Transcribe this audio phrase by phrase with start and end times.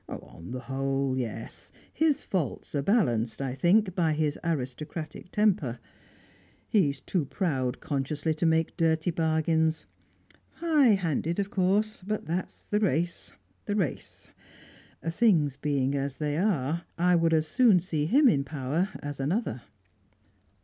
[0.09, 1.71] On the whole, yes.
[1.93, 5.77] His faults are balanced, I think, by his aristocratic temper.
[6.67, 9.85] He is too proud consciously to make dirty bargains.
[10.53, 13.33] High handed, of course; but that's the race
[13.65, 14.31] the race.
[15.07, 19.61] Things being as they are, I would as soon see him in power as another."